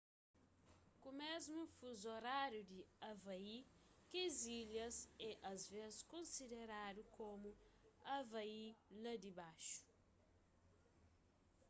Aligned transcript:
ku 1.01 1.09
mésmu 1.19 1.61
fuzu 1.75 2.07
oráriu 2.17 2.63
di 2.71 2.79
havai 3.05 3.57
kes 4.09 4.35
ilhas 4.59 4.95
é 5.29 5.31
asvês 5.51 5.95
konsideradu 6.11 7.01
komu 7.15 7.51
hawaii 8.07 8.69
la 9.03 9.13
dibaxu 9.23 9.79